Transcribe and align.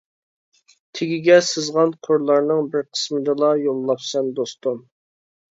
تېگىگە 0.99 1.35
سىزغان 1.47 1.93
قۇرلارنىڭ 2.07 2.71
بىر 2.77 2.87
قىسمىنىلا 2.89 3.53
يوللاپسەن 3.67 4.35
دوستۇم! 4.43 4.83